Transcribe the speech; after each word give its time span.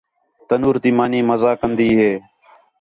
تَنُور 0.47 0.75
تی 0.83 0.91
مانی 0.97 1.19
مزہ 1.29 1.51
کندی 1.59 1.89
ہے 1.99 2.11